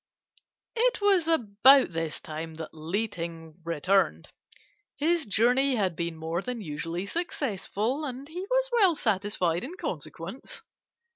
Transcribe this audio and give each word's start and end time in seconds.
"It 0.75 0.99
was 0.99 1.27
about 1.27 1.91
this 1.91 2.19
time 2.19 2.55
that 2.55 2.73
Li 2.73 3.07
Ting 3.07 3.61
returned. 3.63 4.29
His 4.95 5.27
journey 5.27 5.75
had 5.75 5.95
been 5.95 6.17
more 6.17 6.41
than 6.41 6.59
usually 6.59 7.05
successful, 7.05 8.03
and 8.03 8.27
he 8.27 8.43
was 8.49 8.69
well 8.71 8.95
satisfied 8.95 9.63
in 9.63 9.77
consequence. 9.77 10.63